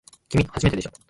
[0.29, 0.91] きみ、初めてでしょ。